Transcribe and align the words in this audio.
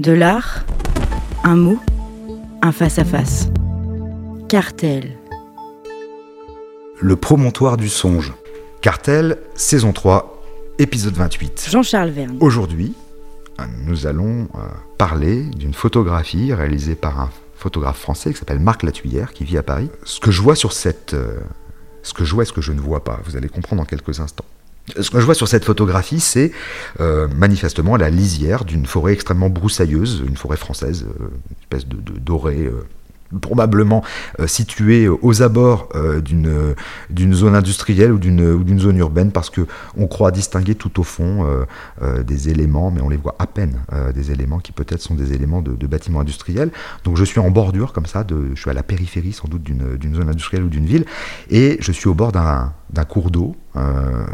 De 0.00 0.10
l'art, 0.10 0.64
un 1.44 1.54
mot, 1.54 1.78
un 2.62 2.72
face-à-face. 2.72 3.48
Cartel. 4.48 5.16
Le 7.00 7.14
promontoire 7.14 7.76
du 7.76 7.88
songe. 7.88 8.32
Cartel, 8.82 9.38
saison 9.54 9.92
3, 9.92 10.42
épisode 10.80 11.14
28. 11.14 11.68
Jean-Charles 11.70 12.10
Verne. 12.10 12.36
Aujourd'hui, 12.40 12.92
nous 13.86 14.08
allons 14.08 14.48
euh, 14.56 14.66
parler 14.98 15.44
d'une 15.44 15.74
photographie 15.74 16.52
réalisée 16.52 16.96
par 16.96 17.20
un 17.20 17.30
photographe 17.54 18.00
français 18.00 18.32
qui 18.32 18.38
s'appelle 18.40 18.58
Marc 18.58 18.82
Latuyère, 18.82 19.32
qui 19.32 19.44
vit 19.44 19.58
à 19.58 19.62
Paris. 19.62 19.90
Ce 20.02 20.18
que 20.18 20.32
je 20.32 20.42
vois 20.42 20.56
sur 20.56 20.72
cette... 20.72 21.14
euh, 21.14 21.38
ce 22.02 22.12
que 22.14 22.24
je 22.24 22.34
vois 22.34 22.42
et 22.42 22.46
ce 22.46 22.52
que 22.52 22.60
je 22.60 22.72
ne 22.72 22.80
vois 22.80 23.04
pas, 23.04 23.20
vous 23.26 23.36
allez 23.36 23.48
comprendre 23.48 23.80
dans 23.82 23.86
quelques 23.86 24.18
instants. 24.18 24.44
Ce 24.98 25.10
que 25.10 25.18
je 25.18 25.24
vois 25.24 25.34
sur 25.34 25.48
cette 25.48 25.64
photographie, 25.64 26.20
c'est 26.20 26.52
euh, 27.00 27.26
manifestement 27.28 27.96
la 27.96 28.10
lisière 28.10 28.64
d'une 28.64 28.84
forêt 28.84 29.14
extrêmement 29.14 29.48
broussailleuse, 29.48 30.22
une 30.26 30.36
forêt 30.36 30.58
française, 30.58 31.06
euh, 31.08 31.28
une 31.28 31.56
espèce 31.62 31.88
de, 31.88 31.96
dorée, 32.18 32.66
euh, 32.66 32.84
probablement 33.40 34.04
située 34.46 35.08
aux 35.08 35.42
abords 35.42 35.88
d'une 36.24 37.34
zone 37.34 37.56
industrielle 37.56 38.12
ou 38.12 38.18
d'une 38.18 38.78
zone 38.78 38.96
urbaine, 38.98 39.32
parce 39.32 39.50
que 39.50 39.66
on 39.96 40.06
croit 40.06 40.30
distinguer 40.30 40.76
tout 40.76 41.00
au 41.00 41.02
fond 41.02 41.44
des 42.24 42.48
éléments, 42.50 42.92
mais 42.92 43.00
on 43.00 43.08
les 43.08 43.16
voit 43.16 43.34
à 43.40 43.48
peine, 43.48 43.80
des 44.14 44.30
éléments 44.30 44.60
qui 44.60 44.70
peut-être 44.70 45.00
sont 45.00 45.16
des 45.16 45.32
éléments 45.32 45.62
de, 45.62 45.86
bâtiments 45.88 46.20
industriels. 46.20 46.70
Donc 47.02 47.16
je 47.16 47.24
suis 47.24 47.40
en 47.40 47.50
bordure 47.50 47.92
comme 47.92 48.06
ça, 48.06 48.24
je 48.30 48.60
suis 48.60 48.70
à 48.70 48.74
la 48.74 48.84
périphérie 48.84 49.32
sans 49.32 49.48
doute 49.48 49.64
d'une 49.64 50.14
zone 50.14 50.28
industrielle 50.28 50.62
ou 50.62 50.68
d'une 50.68 50.86
ville, 50.86 51.04
et 51.50 51.76
je 51.80 51.90
suis 51.90 52.06
au 52.06 52.14
bord 52.14 52.30
d'un 52.30 53.04
cours 53.08 53.32
d'eau, 53.32 53.56
euh, 53.76 54.24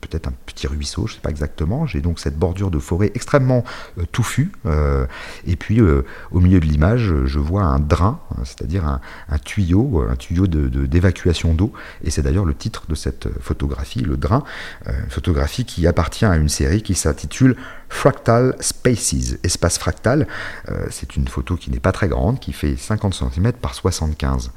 peut-être 0.00 0.26
un 0.28 0.32
petit 0.46 0.66
ruisseau, 0.66 1.06
je 1.06 1.12
ne 1.12 1.14
sais 1.16 1.20
pas 1.20 1.30
exactement. 1.30 1.86
J'ai 1.86 2.00
donc 2.00 2.18
cette 2.18 2.36
bordure 2.36 2.70
de 2.70 2.78
forêt 2.78 3.12
extrêmement 3.14 3.64
euh, 3.98 4.04
touffue. 4.10 4.52
euh, 4.66 5.06
et 5.46 5.56
puis 5.56 5.80
au 5.80 6.40
milieu 6.40 6.60
de 6.60 6.64
l'image, 6.64 7.14
je 7.24 7.38
vois 7.38 7.62
un 7.62 7.78
drain, 7.78 8.20
hein, 8.32 8.42
c'est-à-dire 8.44 8.84
un, 8.86 9.38
tuyau, 9.38 10.04
un 10.08 10.16
tuyau 10.16 10.46
d'évacuation 10.46 11.54
d'eau. 11.54 11.72
Et 12.02 12.10
c'est 12.10 12.22
d'ailleurs 12.22 12.44
le 12.44 12.54
titre 12.54 12.84
de 12.88 12.94
cette 12.94 13.28
photographie, 13.40 14.00
le 14.00 14.16
drain, 14.16 14.44
une 14.86 15.10
photographie 15.10 15.64
qui 15.64 15.86
appartient 15.86 16.24
à 16.24 16.36
une 16.36 16.48
série 16.48 16.82
qui 16.82 16.94
s'intitule 16.94 17.56
Fractal 17.88 18.54
Spaces, 18.60 19.36
espace 19.42 19.78
fractal. 19.78 20.26
C'est 20.90 21.16
une 21.16 21.28
photo 21.28 21.56
qui 21.56 21.70
n'est 21.70 21.80
pas 21.80 21.92
très 21.92 22.08
grande, 22.08 22.40
qui 22.40 22.52
fait 22.52 22.76
50 22.76 23.14
cm 23.14 23.52
par 23.52 23.74
75. 23.74 24.50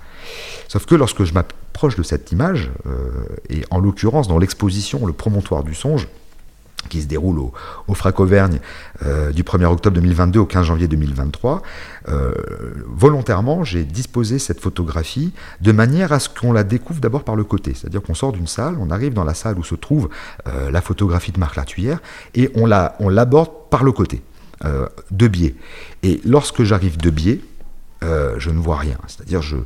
Sauf 0.68 0.86
que 0.86 0.96
lorsque 0.96 1.24
je 1.24 1.34
m'approche 1.72 1.96
de 1.96 2.04
cette 2.04 2.32
image, 2.34 2.70
euh, 2.86 3.10
et 3.50 3.64
en 3.72 3.80
l'occurrence 3.80 4.28
dans 4.28 4.38
l'exposition 4.40 5.06
Le 5.08 5.14
promontoire 5.14 5.64
du 5.64 5.74
songe, 5.74 6.08
qui 6.90 7.02
se 7.02 7.08
déroule 7.08 7.40
au, 7.40 7.94
Frac 7.94 8.20
Auvergne 8.20 8.60
euh, 9.06 9.32
du 9.32 9.44
1er 9.44 9.66
octobre 9.66 9.96
2022 9.96 10.40
au 10.40 10.46
15 10.46 10.66
janvier 10.66 10.88
2023, 10.90 11.62
euh, 12.10 12.34
volontairement, 12.88 13.64
j'ai 13.64 13.84
disposé 13.86 14.38
cette 14.38 14.60
photographie 14.60 15.32
de 15.62 15.72
manière 15.72 16.12
à 16.12 16.20
ce 16.20 16.28
qu'on 16.28 16.52
la 16.52 16.64
découvre 16.66 17.00
d'abord 17.00 17.24
par 17.24 17.36
le 17.38 17.46
côté. 17.46 17.74
C'est-à-dire 17.74 18.02
qu'on 18.02 18.16
sort 18.16 18.34
d'une 18.34 18.48
salle, 18.48 18.76
on 18.80 18.90
arrive 18.92 19.14
dans 19.14 19.24
la 19.24 19.34
salle 19.36 19.58
où 19.58 19.64
se 19.64 19.76
trouve 19.76 20.10
la 20.46 20.82
photographie 20.82 21.32
de 21.32 21.40
Marc 21.40 21.56
Latuyère, 21.56 22.00
et 22.36 22.52
on 22.56 22.66
la- 22.66 22.96
on 23.00 23.08
l'aborde 23.10 23.52
par 23.70 23.84
le 23.86 23.92
côté, 23.94 24.22
de 25.12 25.28
biais. 25.28 25.56
Et 26.04 26.20
lorsque 26.26 26.64
j'arrive 26.64 26.98
de 26.98 27.10
biais, 27.12 27.40
je 28.02 28.50
ne 28.50 28.60
vois 28.60 28.78
rien. 28.78 28.98
C'est-à-dire 29.08 29.42
je 29.42 29.58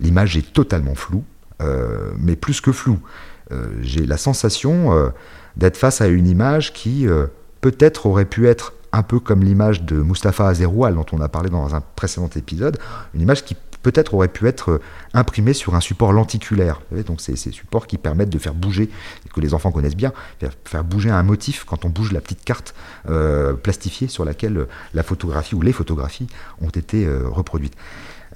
l'image 0.00 0.36
est 0.36 0.52
totalement 0.52 0.94
floue, 0.94 1.24
euh, 1.60 2.12
mais 2.18 2.36
plus 2.36 2.60
que 2.60 2.72
floue. 2.72 3.00
Euh, 3.52 3.68
J'ai 3.80 4.06
la 4.06 4.16
sensation 4.16 4.92
euh, 4.96 5.08
d'être 5.56 5.76
face 5.76 6.00
à 6.00 6.06
une 6.06 6.26
image 6.26 6.72
qui 6.72 7.06
peut-être 7.60 8.06
aurait 8.06 8.24
pu 8.24 8.46
être 8.46 8.74
un 8.92 9.02
peu 9.02 9.18
comme 9.18 9.42
l'image 9.42 9.82
de 9.82 9.96
Mustapha 9.96 10.46
Azeroual 10.46 10.94
dont 10.94 11.06
on 11.12 11.20
a 11.20 11.28
parlé 11.28 11.50
dans 11.50 11.74
un 11.74 11.80
précédent 11.80 12.30
épisode, 12.36 12.78
une 13.12 13.20
image 13.20 13.44
qui 13.44 13.56
peut-être 13.82 14.14
aurait 14.14 14.28
pu 14.28 14.46
être 14.46 14.80
imprimée 15.14 15.52
sur 15.52 15.74
un 15.74 15.80
support 15.80 16.12
lenticulaire. 16.12 16.80
Donc 17.06 17.20
c'est 17.20 17.36
ces 17.36 17.50
supports 17.50 17.86
qui 17.86 17.98
permettent 17.98 18.30
de 18.30 18.38
faire 18.38 18.54
bouger, 18.54 18.84
et 19.26 19.28
que 19.28 19.40
les 19.40 19.52
enfants 19.52 19.72
connaissent 19.72 19.96
bien, 19.96 20.12
faire, 20.64 20.84
bouger 20.84 21.10
un 21.10 21.22
motif 21.22 21.64
quand 21.64 21.84
on 21.84 21.88
bouge 21.88 22.12
la 22.12 22.20
petite 22.20 22.44
carte 22.44 22.74
plastifiée 23.62 24.08
sur 24.08 24.24
laquelle 24.24 24.66
la 24.94 25.02
photographie 25.02 25.54
ou 25.54 25.62
les 25.62 25.72
photographies 25.72 26.28
ont 26.60 26.70
été 26.70 27.08
reproduites. 27.08 27.74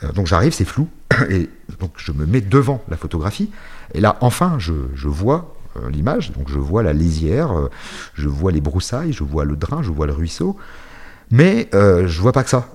Euh, 0.03 0.12
donc 0.12 0.26
j'arrive, 0.26 0.53
c'est 0.53 0.64
flou, 0.64 0.88
et 1.30 1.48
donc 1.80 1.92
je 1.97 2.12
me 2.12 2.26
mets 2.26 2.41
devant 2.41 2.82
la 2.88 2.97
photographie, 2.97 3.50
et 3.94 4.00
là 4.00 4.16
enfin 4.20 4.56
je, 4.58 4.72
vois 5.08 5.54
euh, 5.76 5.91
l'image, 5.91 6.32
donc 6.32 6.48
je 6.48 6.58
vois 6.58 6.82
la 6.82 6.92
lisière, 6.92 7.56
euh, 7.56 7.70
je 8.14 8.28
vois 8.28 8.53
les 8.53 8.60
broussailles, 8.60 9.12
je 9.12 9.25
vois 9.25 9.44
le 9.44 9.56
drain, 9.56 9.82
je 9.82 9.91
vois 9.91 10.06
le 10.06 10.12
ruisseau, 10.12 10.56
mais 11.30 11.69
euh, 11.75 12.06
je 12.06 12.20
vois 12.20 12.32
pas 12.32 12.44
que 12.44 12.50
ça. 12.50 12.69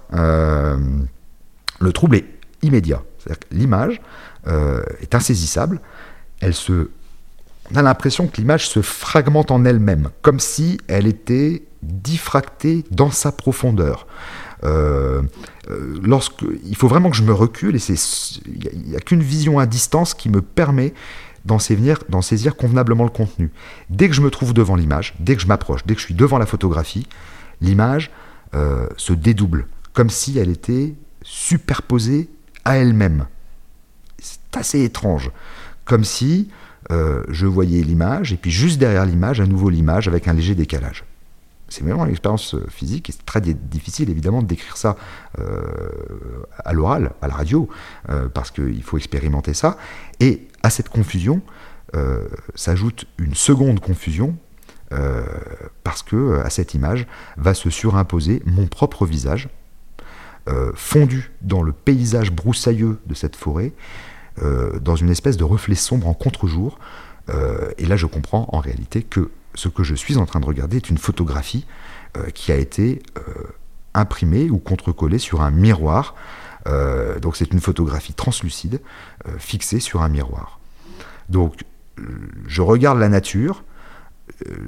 Le 1.79 1.91
trouble 1.93 2.15
est 2.15 2.25
immédiat, 2.63 3.03
c'est-à-dire 3.19 3.39
que 3.39 3.55
l'image 3.55 4.01
est 5.01 5.13
insaisissable, 5.13 5.79
elle 6.39 6.53
se 6.53 6.89
on 7.71 7.75
a 7.75 7.81
l'impression 7.81 8.27
que 8.27 8.37
l'image 8.37 8.69
se 8.69 8.81
fragmente 8.81 9.51
en 9.51 9.65
elle-même, 9.65 10.09
comme 10.21 10.39
si 10.39 10.79
elle 10.87 11.05
était 11.05 11.63
diffractée 11.83 12.85
dans 12.91 13.11
sa 13.11 13.31
profondeur. 13.31 14.07
Euh, 14.63 15.21
euh, 15.69 15.99
il 16.65 16.75
faut 16.75 16.87
vraiment 16.87 17.09
que 17.09 17.15
je 17.15 17.23
me 17.23 17.33
recule 17.33 17.75
et 17.75 17.79
il 17.85 18.87
n'y 18.87 18.95
a, 18.95 18.99
qu'une 18.99 19.21
vision 19.21 19.59
à 19.59 19.65
distance 19.65 20.13
qui 20.13 20.29
me 20.29 20.41
permet 20.41 20.93
d'en 21.45 21.59
saisir, 21.59 21.99
convenablement 22.57 23.05
le 23.05 23.09
contenu. 23.09 23.51
Dès 23.89 24.09
que 24.09 24.15
je 24.15 24.21
me 24.21 24.29
trouve 24.29 24.53
devant 24.53 24.75
l'image, 24.75 25.15
dès 25.19 25.35
que 25.35 25.41
je 25.41 25.47
m'approche, 25.47 25.85
dès 25.85 25.93
que 25.95 26.01
je 26.01 26.05
suis 26.05 26.15
devant 26.15 26.37
la 26.37 26.45
photographie, 26.45 27.07
l'image 27.61 28.11
euh, 28.53 28.87
se 28.97 29.13
dédouble, 29.13 29.67
comme 29.93 30.09
si 30.09 30.37
elle 30.37 30.49
était 30.49 30.93
superposée 31.21 32.29
à 32.65 32.77
elle-même. 32.77 33.27
C'est 34.19 34.57
assez 34.57 34.83
étrange, 34.83 35.31
comme 35.85 36.03
si 36.03 36.49
je 37.29 37.45
voyais 37.45 37.83
l'image 37.83 38.31
et 38.31 38.37
puis 38.37 38.49
juste 38.49 38.79
derrière 38.79 39.05
l'image, 39.05 39.41
à 39.41 39.45
nouveau 39.45 39.69
l'image 39.69 40.07
avec 40.07 40.29
un 40.29 40.33
léger 40.33 40.55
décalage. 40.55 41.03
C'est 41.69 41.83
vraiment 41.83 42.05
une 42.05 42.11
expérience 42.11 42.55
euh, 42.55 42.65
physique 42.69 43.09
et 43.09 43.11
c'est 43.11 43.25
très 43.25 43.41
di- 43.41 43.55
difficile 43.55 44.09
évidemment 44.09 44.41
de 44.41 44.47
décrire 44.47 44.77
ça 44.77 44.95
euh, 45.39 45.61
à 46.63 46.73
l'oral, 46.73 47.11
à 47.21 47.27
la 47.27 47.33
radio, 47.33 47.67
euh, 48.09 48.29
parce 48.29 48.51
qu'il 48.51 48.81
faut 48.83 48.97
expérimenter 48.97 49.53
ça. 49.53 49.77
Et 50.19 50.47
à 50.63 50.69
cette 50.69 50.89
confusion 50.89 51.41
s'ajoute 52.53 53.05
une 53.17 53.33
seconde 53.33 53.79
confusion 53.79 54.35
parce 55.83 56.03
que 56.03 56.39
à 56.43 56.49
cette 56.49 56.73
image 56.73 57.07
va 57.37 57.53
se 57.53 57.69
surimposer 57.69 58.43
mon 58.45 58.67
propre 58.67 59.05
visage, 59.05 59.47
fondu 60.75 61.31
dans 61.41 61.63
le 61.63 61.71
paysage 61.71 62.33
broussailleux 62.33 62.99
de 63.05 63.13
cette 63.13 63.37
forêt, 63.37 63.71
dans 64.81 64.97
une 64.97 65.09
espèce 65.09 65.37
de 65.37 65.45
reflet 65.45 65.75
sombre 65.75 66.07
en 66.09 66.13
contre-jour. 66.13 66.77
Et 67.77 67.85
là, 67.85 67.95
je 67.95 68.05
comprends 68.05 68.49
en 68.51 68.59
réalité 68.59 69.01
que 69.01 69.31
ce 69.55 69.69
que 69.69 69.83
je 69.83 69.95
suis 69.95 70.17
en 70.17 70.25
train 70.25 70.39
de 70.39 70.45
regarder 70.45 70.77
est 70.77 70.89
une 70.89 70.97
photographie 70.97 71.65
euh, 72.17 72.29
qui 72.29 72.51
a 72.51 72.55
été 72.55 73.01
euh, 73.17 73.21
imprimée 73.93 74.49
ou 74.49 74.57
contre-collée 74.57 75.19
sur 75.19 75.41
un 75.41 75.51
miroir. 75.51 76.15
Euh, 76.67 77.19
donc 77.19 77.35
c'est 77.35 77.51
une 77.51 77.59
photographie 77.59 78.13
translucide 78.13 78.81
fixée 79.37 79.79
sur 79.79 80.01
un 80.01 80.09
miroir. 80.09 80.59
Donc 81.29 81.63
je 82.45 82.61
regarde 82.61 82.99
la 82.99 83.09
nature, 83.09 83.63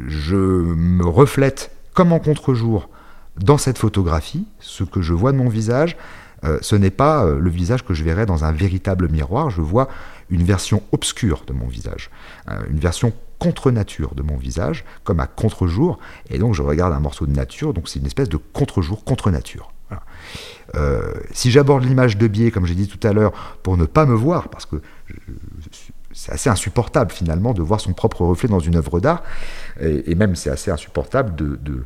je 0.08 0.36
me 0.36 1.06
reflète 1.06 1.72
comme 1.94 2.12
en 2.12 2.20
contre-jour 2.20 2.90
dans 3.38 3.58
cette 3.58 3.78
photographie, 3.78 4.48
ce 4.60 4.84
que 4.84 5.02
je 5.02 5.14
vois 5.14 5.32
de 5.32 5.38
mon 5.38 5.48
visage, 5.48 5.96
ce 6.62 6.76
n'est 6.76 6.90
pas 6.90 7.26
le 7.26 7.50
visage 7.50 7.86
que 7.86 7.94
je 7.94 8.04
verrais 8.04 8.26
dans 8.26 8.44
un 8.44 8.52
véritable 8.52 9.10
miroir, 9.10 9.52
je 9.52 9.62
vois 9.62 9.90
une 10.30 10.44
version 10.44 10.82
obscure 10.92 11.44
de 11.46 11.54
mon 11.54 11.68
visage, 11.68 12.10
une 12.70 12.80
version 12.80 13.14
contre-nature 13.40 14.14
de 14.16 14.22
mon 14.22 14.38
visage, 14.38 14.86
comme 15.04 15.20
à 15.20 15.28
contre-jour, 15.28 15.98
et 16.30 16.38
donc 16.38 16.54
je 16.54 16.62
regarde 16.62 16.94
un 16.94 17.00
morceau 17.00 17.26
de 17.26 17.32
nature, 17.32 17.74
donc 17.74 17.90
c'est 17.90 18.00
une 18.00 18.06
espèce 18.06 18.30
de 18.30 18.38
contre-jour, 18.38 19.04
contre-nature. 19.04 19.72
Euh, 20.76 21.14
si 21.32 21.50
j'aborde 21.50 21.84
l'image 21.84 22.18
de 22.18 22.28
biais, 22.28 22.52
comme 22.52 22.68
j'ai 22.68 22.76
dit 22.76 22.88
tout 22.88 23.06
à 23.08 23.12
l'heure, 23.12 23.32
pour 23.64 23.76
ne 23.76 23.86
pas 23.86 24.06
me 24.06 24.14
voir, 24.14 24.50
parce 24.50 24.68
que 24.68 24.76
c'est 26.12 26.32
assez 26.32 26.50
insupportable 26.50 27.12
finalement 27.12 27.54
de 27.54 27.62
voir 27.64 27.80
son 27.80 27.94
propre 27.94 28.22
reflet 28.22 28.50
dans 28.50 28.60
une 28.60 28.76
œuvre 28.76 29.00
d'art, 29.00 29.24
et, 29.82 30.14
même 30.14 30.36
c'est 30.36 30.52
assez 30.52 30.70
insupportable 30.70 31.36
de- 31.36 31.86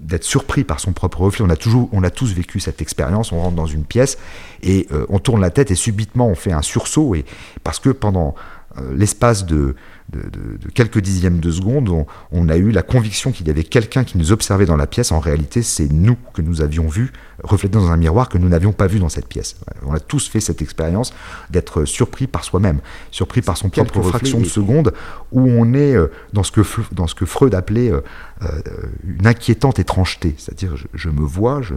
d'être 0.00 0.24
surpris 0.24 0.64
par 0.64 0.80
son 0.80 0.92
propre 0.92 1.22
reflet. 1.22 1.44
On 1.44 1.50
a 1.50 1.56
toujours, 1.56 1.88
on 1.92 2.04
a 2.04 2.10
tous 2.10 2.32
vécu 2.32 2.60
cette 2.60 2.80
expérience. 2.80 3.32
On 3.32 3.40
rentre 3.40 3.56
dans 3.56 3.66
une 3.66 3.84
pièce 3.84 4.18
et 4.62 4.86
euh, 4.92 5.06
on 5.08 5.18
tourne 5.18 5.40
la 5.40 5.50
tête 5.50 5.70
et 5.70 5.74
subitement 5.74 6.28
on 6.28 6.34
fait 6.34 6.52
un 6.52 6.62
sursaut 6.62 7.14
et 7.14 7.24
parce 7.64 7.80
que 7.80 7.90
pendant 7.90 8.34
euh, 8.76 8.94
l'espace 8.94 9.44
de 9.44 9.74
de, 10.10 10.70
quelques 10.74 11.00
dixièmes 11.00 11.40
de 11.40 11.50
seconde, 11.50 11.88
on, 11.88 12.06
on 12.32 12.48
a 12.48 12.56
eu 12.56 12.70
la 12.70 12.82
conviction 12.82 13.32
qu'il 13.32 13.46
y 13.46 13.50
avait 13.50 13.64
quelqu'un 13.64 14.04
qui 14.04 14.16
nous 14.18 14.32
observait 14.32 14.66
dans 14.66 14.76
la 14.76 14.86
pièce. 14.86 15.12
En 15.12 15.20
réalité, 15.20 15.62
c'est 15.62 15.90
nous 15.92 16.16
que 16.34 16.42
nous 16.42 16.62
avions 16.62 16.88
vu 16.88 17.12
reflété 17.42 17.78
dans 17.78 17.90
un 17.90 17.96
miroir 17.96 18.28
que 18.28 18.38
nous 18.38 18.48
n'avions 18.48 18.72
pas 18.72 18.86
vu 18.86 18.98
dans 18.98 19.08
cette 19.08 19.28
pièce. 19.28 19.56
On 19.86 19.94
a 19.94 20.00
tous 20.00 20.28
fait 20.28 20.40
cette 20.40 20.62
expérience 20.62 21.12
d'être 21.50 21.84
surpris 21.84 22.26
par 22.26 22.44
soi-même, 22.44 22.80
surpris 23.10 23.42
par 23.42 23.56
son 23.56 23.68
propre 23.68 24.02
fraction 24.02 24.40
de 24.40 24.46
seconde, 24.46 24.92
où 25.32 25.42
on 25.42 25.72
est 25.74 25.94
euh, 25.94 26.10
dans 26.32 26.42
ce 26.42 26.52
que, 26.52 26.62
dans 26.92 27.06
ce 27.06 27.14
que 27.14 27.26
Freud 27.26 27.54
appelait 27.54 27.92
euh, 27.92 28.00
euh, 28.42 28.60
une 29.06 29.26
inquiétante 29.26 29.78
étrangeté. 29.78 30.34
C'est-à-dire, 30.38 30.74
je, 30.94 31.08
me 31.10 31.22
vois, 31.22 31.62
je, 31.62 31.74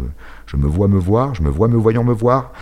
je 0.48 0.58
me 0.58 0.68
vois 0.68 0.88
me 0.88 0.98
voir, 0.98 1.36
je 1.36 1.44
me 1.44 1.50
vois 1.50 1.68
me 1.68 1.78
voyant 1.78 2.04
me 2.04 2.14
voir, 2.14 2.54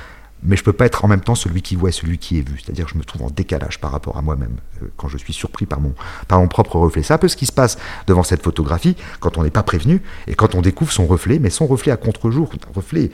mais 0.44 0.56
je 0.56 0.62
ne 0.62 0.66
peux 0.66 0.74
pas 0.74 0.86
être 0.86 1.04
en 1.04 1.08
même 1.08 1.22
temps 1.22 1.36
celui 1.36 1.62
qui 1.62 1.76
voit 1.76 1.90
et 1.90 1.92
celui 1.92 2.18
qui 2.18 2.40
est 2.40 2.48
vu. 2.48 2.60
C'est-à-dire 2.64 2.86
que 2.86 2.92
je 2.92 2.98
me 2.98 3.04
trouve 3.04 3.24
en 3.24 3.30
décalage 3.30 3.80
par 3.80 3.92
rapport 3.92 4.18
à 4.18 4.22
moi-même 4.22 4.56
euh, 4.82 4.88
quand 4.96 5.08
je 5.08 5.18
suis 5.18 5.34
surpris 5.34 5.66
par 5.66 5.82
mon, 5.82 5.94
par 6.28 6.40
mon 6.40 6.48
propre 6.48 6.78
reflet. 6.78 7.04
C'est 7.04 7.14
un 7.14 7.18
peu 7.18 7.28
ce 7.28 7.36
qui 7.36 7.46
se 7.46 7.52
passe 7.52 7.78
devant 8.08 8.24
cette 8.24 8.44
photographie 8.44 8.96
quand 9.20 9.38
on 9.38 9.44
n'est 9.44 9.50
pas 9.50 9.64
prévenu 9.64 10.02
et 10.28 10.36
quand 10.36 10.56
on 10.56 10.62
découvre 10.62 10.92
son 10.92 11.06
reflet, 11.08 11.40
mais 11.40 11.50
son 11.50 11.68
reflet 11.68 11.92
à 11.92 11.98
contre-jour, 11.98 12.50
un 12.54 12.74
reflet 12.74 13.12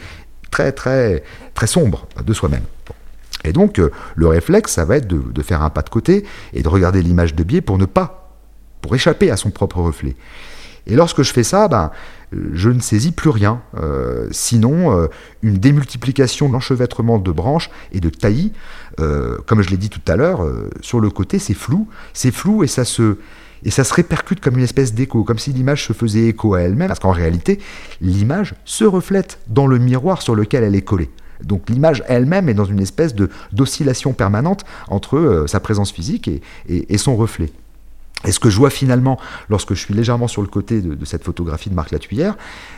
très 0.52 0.72
très 0.72 1.24
très 1.54 1.68
sombre 1.68 2.08
de 2.24 2.34
soi-même. 2.34 2.64
Et 3.44 3.54
donc 3.54 3.80
euh, 3.80 3.92
le 4.16 4.28
réflexe, 4.28 4.74
ça 4.74 4.86
va 4.86 4.98
être 4.98 5.08
de, 5.08 5.20
de, 5.20 5.42
faire 5.42 5.64
un 5.64 5.70
pas 5.70 5.82
de 5.82 5.90
côté 5.90 6.26
et 6.54 6.62
de 6.62 6.68
regarder 6.68 7.02
l'image 7.02 7.36
de 7.36 7.44
biais 7.44 7.62
pour 7.62 7.78
ne 7.78 7.86
pas, 7.86 8.32
pour 8.82 8.96
échapper 8.96 9.32
à 9.32 9.38
son 9.38 9.50
propre 9.50 9.80
reflet. 9.82 10.16
Et 10.88 10.96
lorsque 10.96 11.24
je 11.24 11.34
fais 11.34 11.44
ça, 11.44 11.68
ben, 11.68 11.92
je 12.32 12.70
ne 12.70 12.80
saisis 12.80 13.12
plus 13.12 13.30
rien, 13.30 13.62
euh, 13.78 14.28
sinon 14.32 14.98
euh, 14.98 15.08
une 15.42 15.58
démultiplication 15.58 16.48
de 16.48 16.54
l'enchevêtrement 16.54 17.18
de 17.18 17.32
branches 17.32 17.70
et 17.92 18.00
de 18.00 18.10
taillis. 18.10 18.52
Euh, 19.00 19.38
comme 19.46 19.62
je 19.62 19.70
l'ai 19.70 19.78
dit 19.78 19.90
tout 19.90 20.02
à 20.08 20.16
l'heure, 20.16 20.46
sur 20.82 21.00
le 21.00 21.10
côté, 21.10 21.40
c'est 21.40 21.54
flou, 21.54 21.88
c'est 22.14 22.32
flou 22.32 22.64
et 22.64 22.68
ça 22.68 22.86
se 22.86 23.18
et 23.64 23.72
ça 23.72 23.84
se 23.84 23.96
répercute 23.96 24.42
comme 24.42 24.58
une 24.58 24.64
espèce 24.64 24.94
d'écho, 24.94 25.24
comme 25.24 25.40
si 25.40 25.52
l'image 25.52 25.88
se 25.88 25.94
faisait 25.94 26.28
écho 26.28 26.54
à 26.54 26.62
elle-même, 26.62 26.88
parce 26.88 27.00
qu'en 27.00 27.12
réalité, 27.12 27.60
l'image 28.00 28.54
se 28.64 28.84
reflète 28.84 29.40
dans 29.48 29.66
le 29.66 29.80
miroir 29.80 30.22
sur 30.22 30.36
lequel 30.36 30.64
elle 30.64 30.76
est 30.76 30.84
collée. 30.84 31.10
Donc 31.42 31.68
l'image 31.70 32.04
elle-même 32.08 32.48
est 32.48 32.54
dans 32.54 32.66
une 32.66 32.80
espèce 32.80 33.16
d'oscillation 33.54 34.14
permanente 34.14 34.66
entre 34.88 35.46
sa 35.48 35.60
présence 35.60 35.92
physique 35.92 36.30
et 36.68 36.98
son 37.00 37.16
reflet. 37.16 37.52
Et 38.24 38.32
ce 38.32 38.40
que 38.40 38.50
je 38.50 38.58
vois 38.58 38.70
finalement, 38.70 39.20
lorsque 39.50 39.74
je 39.74 39.80
suis 39.80 39.94
légèrement 39.94 40.28
sur 40.28 40.42
le 40.42 40.48
côté 40.48 40.82
de, 40.82 41.06
cette 41.06 41.24
photographie 41.24 41.70
de 41.70 41.76
Marc 41.76 41.92
Latuyère, 41.92 42.36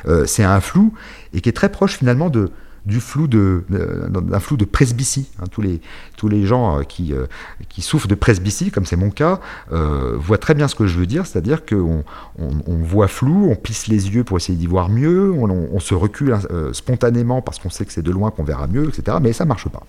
euh, 0.08 0.26
c'est 0.26 0.44
un 0.44 0.60
flou 0.60 0.94
et 1.34 1.42
qui 1.42 1.50
est 1.50 1.54
très 1.54 1.70
proche 1.70 1.98
finalement 1.98 2.30
de, 2.30 2.52
du 2.86 3.00
flou 3.00 3.28
de 3.28 3.64
d'un 3.70 4.40
flou 4.40 4.58
de 4.58 4.66
presbytie. 4.66 5.30
Hein. 5.40 5.46
tous 5.52 5.62
les 5.62 5.80
tous 6.18 6.28
les 6.28 6.46
gens 6.46 6.80
euh, 6.80 6.84
qui 6.84 7.14
euh, 7.14 7.28
qui 7.70 7.82
souffrent 7.82 8.08
de 8.08 8.16
presbytie, 8.16 8.72
comme 8.72 8.86
c'est 8.86 8.98
mon 8.98 9.10
cas, 9.10 9.40
voient 9.70 10.38
très 10.38 10.54
bien 10.54 10.68
ce 10.68 10.76
que 10.76 10.88
je 10.88 10.98
veux 10.98 11.06
dire, 11.06 11.26
c'est-à-dire 11.26 11.66
qu'on 11.66 12.04
on, 12.40 12.78
voit 12.84 13.08
flou, 13.08 13.50
on 13.50 13.56
plisse 13.56 13.88
les 13.88 14.10
yeux 14.10 14.24
pour 14.24 14.38
essayer 14.38 14.58
d'y 14.58 14.68
voir 14.68 14.90
mieux, 14.90 15.32
on, 15.32 15.80
se 15.80 15.94
recule 15.94 16.36
spontanément 16.74 17.42
parce 17.42 17.60
qu'on 17.60 17.70
sait 17.70 17.86
que 17.86 17.94
c'est 17.94 18.02
de 18.02 18.12
loin 18.12 18.32
qu'on 18.32 18.44
verra 18.44 18.68
mieux, 18.68 18.90
etc. 18.90 19.18
Mais 19.22 19.34
ça 19.34 19.46
marche 19.46 19.68
pas. 19.70 19.84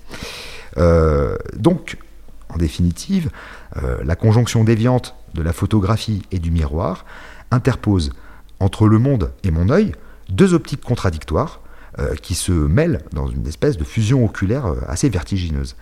donc 1.56 1.96
en 2.50 2.56
définitive, 2.56 3.30
euh, 3.76 3.98
la 4.04 4.16
conjonction 4.16 4.64
déviante 4.64 5.14
de 5.34 5.42
la 5.42 5.52
photographie 5.52 6.22
et 6.30 6.38
du 6.38 6.50
miroir 6.50 7.04
interpose 7.50 8.12
entre 8.60 8.88
le 8.88 8.98
monde 8.98 9.32
et 9.44 9.50
mon 9.50 9.70
œil 9.70 9.92
deux 10.28 10.54
optiques 10.54 10.82
contradictoires 10.82 11.60
euh, 11.98 12.14
qui 12.16 12.34
se 12.34 12.52
mêlent 12.52 13.02
dans 13.12 13.28
une 13.28 13.46
espèce 13.46 13.76
de 13.76 13.84
fusion 13.84 14.24
oculaire 14.24 14.66
euh, 14.66 14.80
assez 14.86 15.08
vertigineuse. 15.08 15.76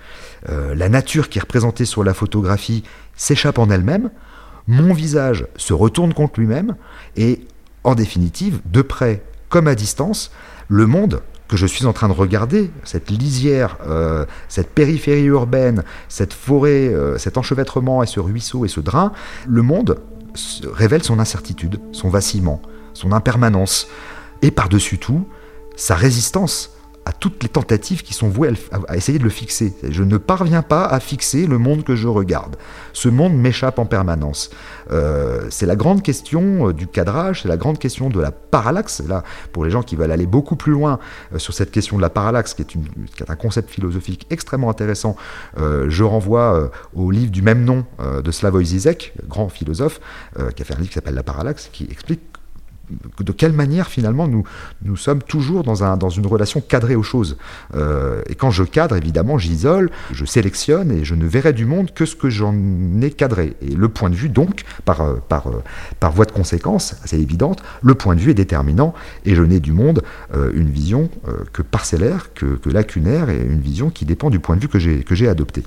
la 0.48 0.88
nature 0.88 1.28
qui 1.28 1.38
est 1.38 1.42
représentée 1.42 1.84
sur 1.84 2.04
la 2.04 2.14
photographie 2.14 2.84
s'échappe 3.16 3.58
en 3.58 3.70
elle-même, 3.70 4.10
mon 4.68 4.92
visage 4.92 5.46
se 5.56 5.72
retourne 5.72 6.14
contre 6.14 6.40
lui-même, 6.40 6.76
et 7.16 7.40
en 7.84 7.94
définitive, 7.94 8.60
de 8.66 8.82
près 8.82 9.22
comme 9.48 9.68
à 9.68 9.74
distance, 9.74 10.32
le 10.68 10.86
monde 10.86 11.22
que 11.48 11.56
je 11.56 11.66
suis 11.66 11.86
en 11.86 11.92
train 11.92 12.08
de 12.08 12.12
regarder, 12.12 12.70
cette 12.84 13.10
lisière, 13.10 13.78
euh, 13.86 14.24
cette 14.48 14.70
périphérie 14.70 15.24
urbaine, 15.24 15.84
cette 16.08 16.32
forêt, 16.32 16.88
euh, 16.88 17.18
cet 17.18 17.38
enchevêtrement 17.38 18.02
et 18.02 18.06
ce 18.06 18.20
ruisseau 18.20 18.64
et 18.64 18.68
ce 18.68 18.80
drain, 18.80 19.12
le 19.46 19.62
monde 19.62 20.00
révèle 20.72 21.02
son 21.02 21.18
incertitude, 21.18 21.80
son 21.92 22.08
vacillement, 22.08 22.60
son 22.94 23.12
impermanence, 23.12 23.88
et 24.42 24.50
par-dessus 24.50 24.98
tout, 24.98 25.26
sa 25.76 25.94
résistance 25.94 26.75
toutes 27.20 27.42
les 27.42 27.48
tentatives 27.48 28.02
qui 28.02 28.14
sont 28.14 28.28
vouées 28.28 28.52
à, 28.88 28.96
essayer 28.96 29.18
de 29.18 29.24
le 29.24 29.30
fixer. 29.30 29.74
Je 29.88 30.02
ne 30.02 30.16
parviens 30.16 30.62
pas 30.62 30.84
à 30.84 31.00
fixer 31.00 31.46
le 31.46 31.58
monde 31.58 31.84
que 31.84 31.96
je 31.96 32.08
regarde. 32.08 32.56
Ce 32.92 33.08
monde 33.08 33.34
m'échappe 33.34 33.78
en 33.78 33.86
permanence. 33.86 34.50
Euh, 34.90 35.46
c'est 35.50 35.66
la 35.66 35.76
grande 35.76 36.02
question 36.02 36.68
euh, 36.68 36.72
du 36.72 36.86
cadrage, 36.86 37.42
c'est 37.42 37.48
la 37.48 37.56
grande 37.56 37.78
question 37.78 38.08
de 38.08 38.20
la 38.20 38.30
parallaxe. 38.30 39.02
Là, 39.06 39.22
pour 39.52 39.64
les 39.64 39.70
gens 39.70 39.82
qui 39.82 39.96
veulent 39.96 40.12
aller 40.12 40.26
beaucoup 40.26 40.56
plus 40.56 40.72
loin 40.72 40.98
euh, 41.32 41.38
sur 41.38 41.54
cette 41.54 41.70
question 41.70 41.96
de 41.96 42.02
la 42.02 42.10
parallaxe, 42.10 42.54
qui 42.54 42.62
est, 42.62 43.30
un 43.30 43.36
concept 43.36 43.70
philosophique 43.70 44.26
extrêmement 44.30 44.70
intéressant, 44.70 45.16
je 45.56 46.04
renvoie 46.04 46.70
au 46.94 47.10
livre 47.10 47.30
du 47.30 47.42
même 47.42 47.64
nom 47.64 47.84
de 48.00 48.30
Slavoj 48.30 48.64
Zizek, 48.64 49.14
grand 49.26 49.48
philosophe, 49.48 50.00
qui 50.54 50.62
a 50.62 50.64
fait 50.64 50.74
un 50.74 50.78
livre 50.78 50.88
qui 50.88 50.94
s'appelle 50.94 51.14
La 51.14 51.22
parallaxe, 51.22 51.68
qui 51.72 51.84
explique 51.90 52.20
de 53.20 53.32
quelle 53.32 53.52
manière 53.52 53.88
finalement 53.88 54.28
nous, 54.28 54.96
sommes 54.96 55.22
toujours 55.22 55.62
dans, 55.62 55.84
un, 55.84 55.96
dans 55.96 56.08
une 56.08 56.26
relation 56.26 56.60
cadrée 56.60 56.96
aux 56.96 57.02
choses. 57.02 57.36
Euh, 57.74 58.22
et 58.28 58.34
quand 58.34 58.50
je 58.50 58.62
cadre, 58.62 58.96
évidemment, 58.96 59.38
j'isole, 59.38 59.90
je 60.12 60.24
sélectionne 60.24 60.90
et 60.90 61.04
je 61.04 61.14
ne 61.14 61.26
verrai 61.26 61.52
du 61.52 61.64
monde 61.64 61.92
que 61.92 62.06
ce 62.06 62.16
que 62.16 62.30
j'en 62.30 62.54
ai 63.02 63.10
cadré. 63.10 63.56
Et 63.60 63.74
le 63.74 63.88
point 63.88 64.10
de 64.10 64.14
vue, 64.14 64.28
donc, 64.28 64.62
par, 64.84 65.02
euh, 65.02 65.20
euh, 65.32 66.08
voie 66.08 66.24
de 66.24 66.32
conséquence, 66.32 66.96
assez 67.04 67.18
évidente, 67.18 67.62
le 67.82 67.94
point 67.94 68.14
de 68.14 68.20
vue 68.20 68.30
est 68.30 68.34
déterminant 68.34 68.94
et 69.24 69.34
je 69.34 69.42
n'ai 69.42 69.60
du 69.60 69.72
monde 69.72 70.02
une 70.54 70.70
vision 70.70 71.10
que 71.52 71.62
parcellaire, 71.62 72.32
que, 72.34 72.58
lacunaire 72.66 73.28
et 73.28 73.40
une 73.42 73.60
vision 73.60 73.90
qui 73.90 74.04
dépend 74.04 74.30
du 74.30 74.38
point 74.38 74.56
de 74.56 74.60
vue 74.60 74.68
que 74.68 75.14
j'ai 75.14 75.28
adopté. 75.28 75.62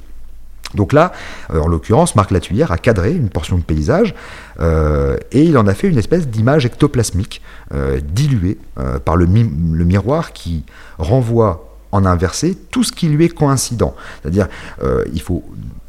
Donc 0.75 0.94
là, 0.94 1.12
euh, 1.54 1.60
en 1.60 1.68
l'occurrence, 1.68 2.16
Marc 2.16 2.31
Latuyère 2.31 2.71
a 2.71 2.77
cadré 2.77 3.13
une 3.13 3.30
portion 3.30 3.57
de 3.57 3.63
paysage 3.63 4.13
euh, 4.60 5.18
et 5.31 5.44
il 5.44 5.57
en 5.57 5.68
a 5.68 5.74
fait 5.74 5.88
une 5.88 5.98
espèce 5.98 6.27
d'image 6.27 6.66
ectoplasmique 6.66 7.42
euh, 7.74 8.00
diluée 8.01 8.57
par 9.06 9.16
le, 9.16 9.25
miroir 9.25 10.31
qui 10.31 10.63
renvoie 10.98 11.75
en 11.92 12.06
inversé 12.06 12.57
tout 12.71 12.83
ce 12.83 12.92
qui 12.92 13.07
lui 13.07 13.25
est 13.25 13.30
coïncident. 13.30 13.95
C'est-à-dire, 14.21 14.48
il 15.12 15.21
faut 15.21 15.44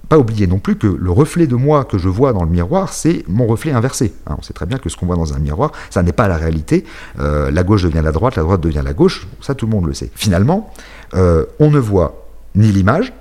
pas 0.09 0.19
oublier 0.19 0.47
non 0.47 0.59
plus 0.59 0.77
que 0.77 0.87
le 0.87 1.11
reflet 1.11 1.47
de 1.47 1.55
moi 1.55 1.85
que 1.85 1.99
je 1.99 2.09
vois 2.09 2.33
dans 2.33 2.43
le 2.43 2.50
miroir, 2.50 2.93
c'est 2.93 3.25
mon 3.29 3.47
reflet 3.47 3.73
inversé. 3.73 4.12
Hein, 4.26 4.37
on 4.38 4.43
sait 4.43 4.53
très 4.53 4.67
bien 4.67 4.79
que 4.79 4.88
ce 4.88 4.97
qu'on 4.97 5.06
voit 5.06 5.17
dans 5.17 5.35
un 5.35 5.38
miroir, 5.38 5.73
ça 5.88 6.03
n'est 6.03 6.12
pas 6.12 6.26
la 6.26 6.37
réalité. 6.37 6.85
la 7.17 7.62
gauche 7.62 7.83
devient 7.83 8.03
la 8.03 8.12
droite, 8.12 8.37
la 8.37 8.43
droite 8.43 8.61
devient 8.61 8.83
la 8.85 8.93
gauche, 8.93 9.29
ça 9.41 9.55
tout 9.55 9.67
le 9.67 9.73
monde 9.73 9.87
le 9.87 9.94
sait. 9.94 10.11
Finalement, 10.15 10.73
on 11.15 11.71
ne 11.71 11.79
voit 11.79 12.26
ni 12.55 12.73
l'image, 12.73 13.12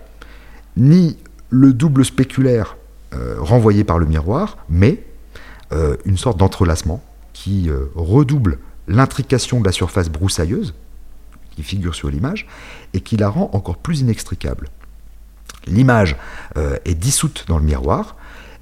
ni 0.78 1.18
le 1.50 1.74
double 1.74 2.06
spéculaire 2.06 2.78
euh, 3.13 3.38
renvoyé 3.40 3.84
par 3.84 3.98
le 3.98 4.06
miroir, 4.06 4.57
mais 4.69 5.04
euh, 5.72 5.98
une 6.06 6.18
sorte 6.18 6.38
d'entrelacement 6.38 7.04
qui 7.34 7.69
euh, 7.69 7.86
redouble 7.96 8.60
l'intrication 8.88 9.60
de 9.60 9.66
la 9.66 9.72
surface 9.72 10.10
broussailleuse 10.10 10.75
qui 11.51 11.63
figure 11.63 11.96
sur 11.96 12.10
l'image 12.10 12.48
et 12.94 13.02
qui 13.02 13.18
la 13.18 13.30
rend 13.30 13.50
encore 13.54 13.78
plus 13.78 14.02
inextricable. 14.02 14.69
L'image 15.68 16.16
est 16.85 16.95
dissoute 16.95 17.45
dans 17.47 17.57
le 17.57 17.66
miroir, 17.66 18.16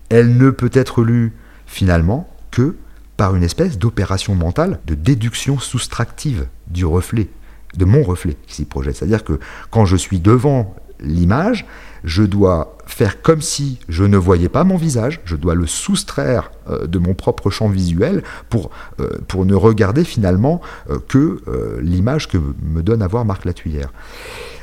elle 0.10 0.36
ne 0.36 0.50
peut 0.50 0.72
être 0.74 1.04
lue 1.04 1.34
finalement 1.68 2.28
que 2.52 2.76
par 3.18 3.36
une 3.36 3.44
espèce 3.44 3.78
d'opération 3.78 4.36
mentale 4.36 4.80
de 4.88 4.96
déduction 4.96 5.60
soustractive 5.60 6.48
du 6.68 6.86
reflet, 6.86 7.30
de 7.76 7.86
mon 7.86 8.04
reflet 8.04 8.36
qui 8.48 8.56
s'y 8.56 8.66
projette. 8.66 8.96
C'est-à-dire 8.96 9.24
que 9.24 9.40
quand 9.70 9.86
je 9.86 9.96
suis 9.96 10.20
devant 10.20 10.76
l'image, 11.00 11.66
je 12.04 12.24
dois 12.24 12.78
faire 12.86 13.22
comme 13.22 13.42
si 13.42 13.80
je 13.90 14.04
ne 14.04 14.18
voyais 14.18 14.50
pas 14.50 14.64
mon 14.64 14.78
visage, 14.78 15.20
je 15.26 15.36
dois 15.36 15.56
le 15.56 15.68
soustraire 15.68 16.52
euh, 16.70 16.88
de 16.88 17.00
mon 17.00 17.14
propre 17.14 17.50
champ 17.50 17.68
visuel 17.68 18.24
pour, 18.50 18.72
euh, 19.00 19.10
pour 19.28 19.46
ne 19.46 19.54
regarder 19.54 20.04
finalement 20.04 20.62
euh, 20.90 21.00
que 21.08 21.42
l'image 21.82 22.28
que 22.28 22.38
me 22.38 22.82
donne 22.82 23.02
à 23.02 23.08
voir 23.08 23.26
Marc 23.26 23.46
Latuyère. 23.46 23.92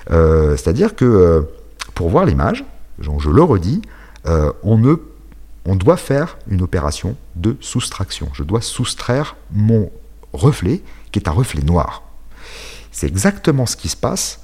C'est-à-dire 0.09 0.95
que 0.95 1.47
pour 1.95 2.11
voir 2.11 2.27
l'image, 2.27 2.65
je 2.99 3.31
le 3.31 3.43
redis, 3.43 3.81
on, 4.63 4.79
ne, 4.79 4.97
on 5.65 5.77
doit 5.77 5.97
faire 5.97 6.37
une 6.49 6.63
opération 6.63 7.17
de 7.37 7.57
soustraction. 7.61 8.29
Je 8.35 8.43
dois 8.43 8.61
soustraire 8.61 9.37
mon 9.51 9.91
reflet, 10.33 10.83
qui 11.11 11.19
est 11.19 11.29
un 11.29 11.33
reflet 11.33 11.63
noir. 11.63 12.03
C'est 12.93 13.07
exactement 13.07 13.67
ce 13.67 13.77
qui 13.77 13.89
se 13.89 13.97
passe 13.97 14.41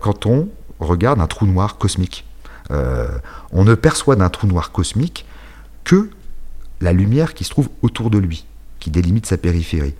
quand 0.00 0.24
on 0.26 0.48
regarde 0.80 1.20
un 1.20 1.26
trou 1.26 1.46
noir 1.46 1.78
cosmique. 1.78 2.24
Euh, 2.70 3.08
on 3.52 3.64
ne 3.64 3.74
perçoit 3.74 4.16
d'un 4.16 4.28
trou 4.28 4.46
noir 4.46 4.72
cosmique 4.72 5.26
que 5.84 6.10
la 6.80 6.92
lumière 6.92 7.34
qui 7.34 7.44
se 7.44 7.50
trouve 7.50 7.68
autour 7.82 8.10
de 8.10 8.18
lui, 8.18 8.46
qui 8.78 8.90
délimite 8.90 9.26
sa 9.26 9.36
périphérie. 9.36 9.94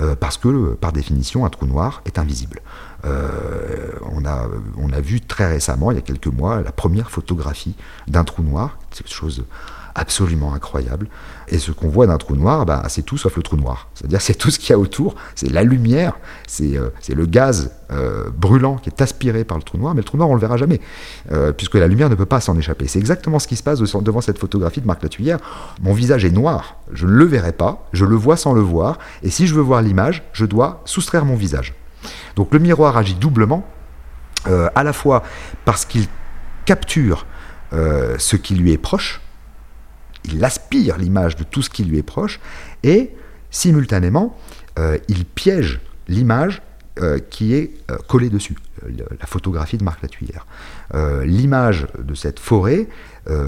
Euh, 0.00 0.16
parce 0.16 0.38
que, 0.38 0.72
par 0.74 0.92
définition, 0.92 1.44
un 1.44 1.50
trou 1.50 1.66
noir 1.66 2.00
est 2.06 2.18
invisible. 2.18 2.62
Euh, 3.04 3.90
on, 4.10 4.24
a, 4.24 4.46
on 4.78 4.90
a 4.90 5.00
vu 5.00 5.20
très 5.20 5.46
récemment, 5.46 5.90
il 5.90 5.96
y 5.96 5.98
a 5.98 6.02
quelques 6.02 6.28
mois, 6.28 6.62
la 6.62 6.72
première 6.72 7.10
photographie 7.10 7.74
d'un 8.08 8.24
trou 8.24 8.42
noir, 8.42 8.78
c'est 8.90 9.04
quelque 9.04 9.14
chose 9.14 9.44
absolument 9.94 10.54
incroyable. 10.54 11.08
Et 11.48 11.58
ce 11.58 11.70
qu'on 11.70 11.88
voit 11.88 12.06
d'un 12.06 12.18
trou 12.18 12.34
noir, 12.34 12.64
bah, 12.64 12.82
c'est 12.88 13.02
tout 13.02 13.18
sauf 13.18 13.36
le 13.36 13.42
trou 13.42 13.56
noir. 13.56 13.88
C'est-à-dire 13.94 14.20
c'est 14.20 14.34
tout 14.34 14.50
ce 14.50 14.58
qu'il 14.58 14.70
y 14.70 14.72
a 14.72 14.78
autour, 14.78 15.14
c'est 15.34 15.50
la 15.50 15.62
lumière, 15.62 16.18
c'est 16.46 16.76
euh, 16.76 16.90
le 17.08 17.26
gaz 17.26 17.72
euh, 17.90 18.30
brûlant 18.34 18.76
qui 18.76 18.88
est 18.88 19.02
aspiré 19.02 19.44
par 19.44 19.58
le 19.58 19.62
trou 19.62 19.78
noir, 19.78 19.94
mais 19.94 20.00
le 20.00 20.04
trou 20.04 20.16
noir 20.16 20.30
on 20.30 20.34
le 20.34 20.40
verra 20.40 20.56
jamais, 20.56 20.80
euh, 21.30 21.52
puisque 21.52 21.74
la 21.74 21.88
lumière 21.88 22.08
ne 22.08 22.14
peut 22.14 22.26
pas 22.26 22.40
s'en 22.40 22.56
échapper. 22.56 22.86
C'est 22.86 22.98
exactement 22.98 23.38
ce 23.38 23.46
qui 23.46 23.56
se 23.56 23.62
passe 23.62 23.80
devant 23.80 24.20
cette 24.20 24.38
photographie 24.38 24.80
de 24.80 24.86
Marc 24.86 25.02
Latuyère. 25.02 25.38
Mon 25.82 25.92
visage 25.92 26.24
est 26.24 26.30
noir, 26.30 26.76
je 26.92 27.06
ne 27.06 27.12
le 27.12 27.24
verrai 27.24 27.52
pas, 27.52 27.86
je 27.92 28.04
le 28.04 28.16
vois 28.16 28.36
sans 28.36 28.54
le 28.54 28.62
voir, 28.62 28.98
et 29.22 29.30
si 29.30 29.46
je 29.46 29.54
veux 29.54 29.62
voir 29.62 29.82
l'image, 29.82 30.22
je 30.32 30.46
dois 30.46 30.80
soustraire 30.84 31.24
mon 31.24 31.36
visage. 31.36 31.74
Donc 32.36 32.52
le 32.52 32.58
miroir 32.58 32.96
agit 32.96 33.14
doublement, 33.14 33.66
à 34.46 34.82
la 34.82 34.92
fois 34.92 35.22
parce 35.64 35.84
qu'il 35.84 36.06
capture 36.64 37.26
ce 37.72 38.36
qui 38.36 38.56
lui 38.56 38.72
est 38.72 38.78
proche, 38.78 39.20
il 40.32 40.44
aspire 40.44 40.98
l'image 40.98 41.36
de 41.36 41.44
tout 41.44 41.62
ce 41.62 41.70
qui 41.70 41.84
lui 41.84 41.98
est 41.98 42.02
proche, 42.02 42.40
et 42.82 43.10
simultanément, 43.50 44.36
euh, 44.78 44.98
il 45.08 45.24
piège 45.24 45.80
l'image 46.08 46.62
euh, 47.00 47.18
qui 47.18 47.54
est 47.54 47.70
euh, 47.90 47.96
collée 48.08 48.30
dessus, 48.30 48.56
la 48.86 49.26
photographie 49.26 49.78
de 49.78 49.84
Marc 49.84 50.02
Latuyère. 50.02 50.46
l'image 51.24 51.86
de 51.98 52.14
cette 52.14 52.40
forêt 52.40 52.88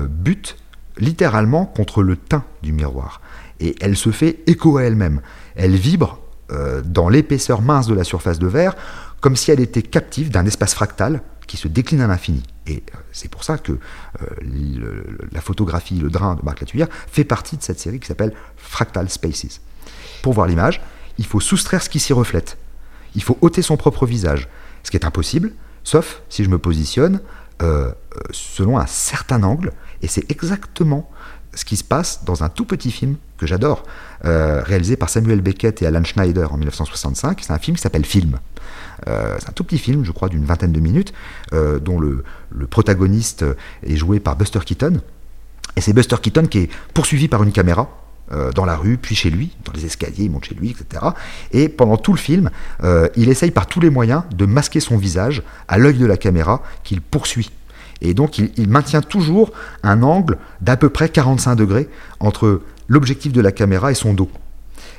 bute 0.09 0.57
littéralement 0.97 1.67
contre 1.67 2.03
le 2.03 2.17
teint 2.17 2.45
du 2.63 2.73
miroir, 2.73 3.21
et 3.59 3.75
elle 3.81 3.97
se 3.97 4.11
fait 4.11 4.39
écho 4.47 4.77
à 4.77 4.85
elle-même. 4.85 5.21
Elle 5.57 5.75
vibre 5.75 6.21
dans 6.85 7.09
l'épaisseur 7.09 7.63
mince 7.63 7.89
de 7.89 7.95
la 7.95 8.05
surface 8.05 8.39
de 8.39 8.47
verre, 8.47 8.77
comme 9.21 9.35
si 9.35 9.51
elle 9.51 9.61
était 9.61 9.83
captive 9.83 10.31
d'un 10.31 10.47
espace 10.47 10.75
fractal 10.75 11.23
qui 11.49 11.57
se 11.57 11.67
décline 11.67 12.01
à 12.01 12.07
l'infini. 12.07 12.45
Et 12.67 12.83
euh, 12.95 12.99
c'est 13.13 13.31
pour 13.31 13.45
ça 13.45 13.59
que 13.59 13.73
euh, 13.73 15.03
la 15.33 15.41
photographie, 15.41 15.97
le 15.97 16.09
drain 16.09 16.35
de 16.35 16.43
Marc 16.43 16.61
Latuyère 16.61 16.89
fait 16.91 17.25
partie 17.25 17.57
de 17.57 17.63
cette 17.63 17.79
série 17.79 18.01
qui 18.01 18.07
s'appelle 18.07 18.33
Fractal 18.57 19.11
Spaces. 19.11 19.61
Pour 20.23 20.33
voir 20.33 20.47
l'image, 20.47 20.81
il 21.19 21.27
faut 21.27 21.41
soustraire 21.41 21.83
ce 21.83 21.91
qui 21.91 22.01
s'y 22.01 22.13
reflète. 22.13 22.57
Il 23.15 23.23
faut 23.23 23.39
ôter 23.43 23.63
son 23.63 23.77
propre 23.77 24.07
visage, 24.07 24.49
ce 24.83 24.91
qui 24.91 24.97
est 24.97 25.05
impossible, 25.05 25.53
sauf 25.85 26.23
si 26.29 26.43
je 26.43 26.49
me 26.49 26.59
positionne 26.59 27.21
euh, 27.63 27.93
selon 28.31 28.79
un 28.79 28.87
certain 28.87 29.43
angle, 29.43 29.73
et 30.03 30.09
c'est 30.09 30.29
exactement 30.31 31.11
ce 31.55 31.65
qui 31.65 31.77
se 31.77 31.85
passe 31.85 32.25
dans 32.25 32.43
un 32.43 32.49
tout 32.49 32.65
petit 32.65 32.91
film 32.91 33.17
que 33.39 33.47
j'adore, 33.47 33.85
réalisé 34.23 34.97
par 34.97 35.09
Samuel 35.09 35.41
Beckett 35.41 35.83
et 35.83 35.87
Alan 35.87 36.05
Schneider 36.05 36.53
en 36.53 36.57
1965. 36.57 37.41
C'est 37.43 37.53
un 37.53 37.59
film 37.59 37.77
qui 37.77 37.83
s'appelle 37.83 38.05
Film. 38.05 38.39
Euh, 39.09 39.37
c'est 39.39 39.49
un 39.49 39.53
tout 39.53 39.65
petit 39.65 39.79
film, 39.79 40.05
je 40.05 40.13
crois, 40.13 40.29
d'une 40.29 40.45
vingtaine 40.45 40.73
de 40.73 40.81
minutes, 40.81 41.13
euh, 41.53 41.79
dont 41.79 41.99
le, 41.99 42.25
protagoniste 42.71 43.45
est 43.83 43.97
joué 43.97 44.21
par 44.21 44.37
Buster 44.37 44.61
Keaton. 44.65 45.01
Et 45.77 45.81
c'est 45.81 45.93
Buster 45.93 46.17
Keaton 46.21 46.47
qui 46.47 46.59
est 46.61 46.71
poursuivi 46.93 47.29
par 47.29 47.43
une 47.43 47.53
caméra 47.53 47.89
euh, 48.33 48.53
dans 48.53 48.65
la 48.65 48.77
rue, 48.77 48.97
puis 48.97 49.15
chez 49.15 49.31
lui, 49.31 49.57
dans 49.65 49.73
les 49.73 49.85
escaliers, 49.85 50.25
il 50.25 50.31
monte 50.31 50.45
chez 50.45 50.55
lui, 50.55 50.71
etc. 50.71 51.05
Et 51.53 51.69
pendant 51.69 51.97
tout 51.97 52.13
le 52.13 52.19
film, 52.19 52.51
il 53.17 53.29
essaye 53.29 53.51
par 53.51 53.67
tous 53.67 53.81
les 53.81 53.91
moyens 53.91 54.23
de 54.35 54.47
masquer 54.47 54.81
son 54.81 54.97
visage 54.97 55.43
à 55.69 55.79
l'œil 55.79 55.99
de 55.99 56.07
la 56.07 56.17
caméra 56.17 56.63
qu'il 56.85 57.01
poursuit. 57.01 57.51
Et 58.05 58.13
donc 58.13 58.39
il, 58.39 58.69
maintient 58.69 59.01
toujours 59.01 59.51
un 59.83 60.03
angle 60.03 60.37
d'à 60.61 60.77
peu 60.77 60.91
près 60.91 61.09
45 61.09 61.57
degrés 61.57 61.89
entre 62.21 62.61
l'objectif 62.87 63.33
de 63.33 63.41
la 63.41 63.51
caméra 63.51 63.91
et 63.91 63.95
son 63.95 64.13
dos. 64.13 64.31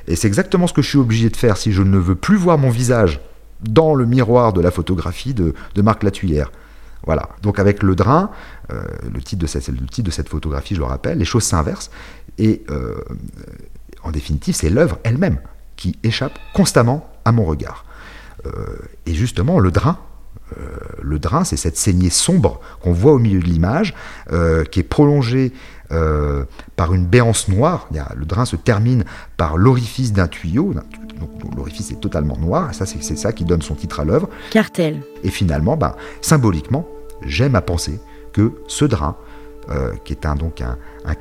Et 0.08 0.16
c'est 0.16 0.28
exactement 0.28 0.66
ce 0.66 0.74
que 0.74 0.82
je 0.82 0.90
suis 0.90 0.98
obligé 0.98 1.30
de 1.30 1.38
faire 1.38 1.56
si 1.56 1.72
je 1.72 1.84
ne 1.84 1.98
veux 1.98 2.16
plus 2.16 2.36
voir 2.36 2.58
mon 2.58 2.72
visage 2.72 3.22
dans 3.62 3.94
le 3.94 4.06
miroir 4.06 4.54
de 4.54 4.62
la 4.62 4.72
photographie 4.72 5.36
de, 5.36 5.54
Marc 5.78 6.02
Latuyère. 6.04 6.52
Voilà. 7.06 7.30
Donc 7.44 7.60
avec 7.60 7.84
le 7.84 7.96
drain, 7.96 8.32
euh, 8.72 8.84
le, 9.14 9.22
titre 9.22 9.42
de 9.44 9.48
cette, 9.48 9.68
le 9.68 9.86
titre 9.86 10.08
de 10.08 10.12
cette 10.12 10.30
photographie, 10.30 10.74
je 10.74 10.80
le 10.80 10.88
rappelle, 10.88 11.20
les 11.20 11.26
choses 11.26 11.44
s'inversent. 11.44 11.92
Et 12.40 12.64
euh, 12.72 12.96
en 14.02 14.10
définitive, 14.10 14.56
c'est 14.56 14.72
l'œuvre 14.72 14.98
elle-même 15.04 15.38
qui 15.76 15.98
échappe 16.02 16.40
constamment 16.56 17.08
à 17.24 17.32
mon 17.32 17.46
regard. 17.46 17.86
Euh, 18.48 18.50
et 19.06 19.14
justement, 19.14 19.60
le 19.60 19.70
drain, 19.70 20.00
le 21.02 21.20
drain, 21.20 21.44
c'est 21.44 21.58
cette 21.58 21.78
saignée 21.78 22.10
sombre 22.10 22.60
qu'on 22.82 22.94
voit 22.94 23.14
au 23.14 23.20
milieu 23.20 23.40
de 23.40 23.46
l'image, 23.46 23.94
qui 24.72 24.80
est 24.80 24.84
prolongée 24.88 25.54
par 25.90 26.94
une 26.94 27.06
béance 27.06 27.48
noire. 27.48 27.90
Le 28.16 28.26
drain 28.26 28.46
se 28.46 28.56
termine 28.56 29.06
par 29.38 29.58
l'orifice 29.58 30.14
d'un 30.14 30.28
tuyau, 30.28 30.74
l'orifice 31.56 31.92
est 31.92 32.00
totalement 32.00 32.38
noir, 32.38 32.70
et 32.70 32.74
ça 32.74 32.86
c'est 32.86 33.18
ça 33.18 33.34
qui 33.34 33.44
donne 33.46 33.62
son 33.62 33.76
titre 33.76 34.00
à 34.00 34.06
l'œuvre. 34.06 34.30
Cartel. 34.52 35.02
Et 35.24 35.30
finalement, 35.30 35.78
ben, 35.78 35.96
symboliquement, 36.22 36.88
j'aime 37.22 37.56
à 37.56 37.62
penser 37.62 38.00
que 38.34 38.54
ce 38.68 38.86
drain, 38.86 39.16
euh, 39.70 39.94
qui 40.04 40.14
est 40.14 40.26
un, 40.26 40.36
donc 40.36 40.62
un, 40.62 40.78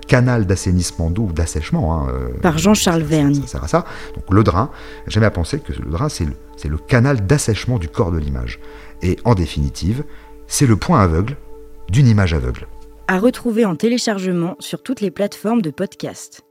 canal 0.06 0.46
d'assainissement 0.46 1.10
d'eau 1.10 1.24
ou 1.24 1.32
d'assèchement. 1.32 1.94
Hein, 1.94 2.08
euh, 2.12 2.28
Par 2.40 2.58
Jean-Charles 2.58 3.02
Verne. 3.02 3.34
Ça, 3.34 3.46
sert 3.46 3.64
à 3.64 3.68
ça. 3.68 3.84
Donc 4.14 4.24
le 4.30 4.42
drain, 4.42 4.70
j'aime 5.06 5.22
à 5.22 5.30
penser 5.30 5.60
que 5.60 5.72
le 5.72 5.90
drain, 5.90 6.08
c'est 6.08 6.24
le, 6.24 6.34
le 6.68 6.78
canal 6.78 7.26
d'assèchement 7.26 7.78
du 7.78 7.88
corps 7.88 8.12
de 8.12 8.18
l'image. 8.18 8.60
Et 9.02 9.18
en 9.24 9.34
définitive, 9.34 10.04
c'est 10.46 10.66
le 10.66 10.76
point 10.76 11.00
aveugle 11.00 11.36
d'une 11.88 12.06
image 12.06 12.34
aveugle. 12.34 12.66
À 13.08 13.18
retrouver 13.18 13.64
en 13.64 13.76
téléchargement 13.76 14.56
sur 14.60 14.82
toutes 14.82 15.00
les 15.00 15.10
plateformes 15.10 15.60
de 15.60 15.70
podcast. 15.70 16.42